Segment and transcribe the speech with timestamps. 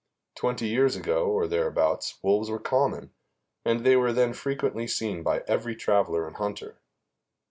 [0.33, 3.11] Twenty years ago, or thereabouts, wolves were common,
[3.63, 6.79] and they were then frequently seen by every traveler and hunter.